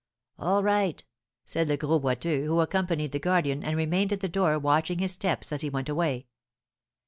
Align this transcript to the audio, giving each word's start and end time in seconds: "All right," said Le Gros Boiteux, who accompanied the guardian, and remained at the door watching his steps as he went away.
"All 0.39 0.63
right," 0.63 1.05
said 1.45 1.67
Le 1.67 1.77
Gros 1.77 2.01
Boiteux, 2.01 2.47
who 2.47 2.59
accompanied 2.59 3.11
the 3.11 3.19
guardian, 3.19 3.63
and 3.63 3.77
remained 3.77 4.11
at 4.11 4.19
the 4.21 4.27
door 4.27 4.57
watching 4.57 4.97
his 4.97 5.11
steps 5.11 5.51
as 5.51 5.61
he 5.61 5.69
went 5.69 5.89
away. 5.89 6.25